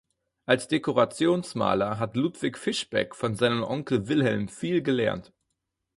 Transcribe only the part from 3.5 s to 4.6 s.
Onkel Wilhelm